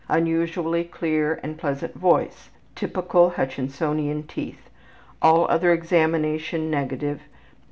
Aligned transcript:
Unusually 0.09 0.83
clear 0.83 1.39
and 1.43 1.59
pleasant 1.59 1.93
voice. 1.93 2.49
Typical 2.73 3.29
Hutchinsonian 3.37 4.27
teeth. 4.27 4.67
All 5.21 5.45
other 5.47 5.71
examination 5.73 6.71
negative. 6.71 7.21